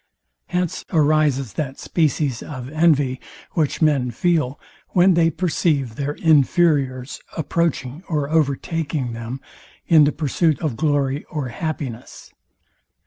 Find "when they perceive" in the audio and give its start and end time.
4.93-5.93